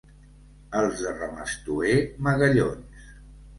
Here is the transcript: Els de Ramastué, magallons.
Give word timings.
Els 0.79 1.03
de 1.03 1.11
Ramastué, 1.19 1.93
magallons. 2.31 3.07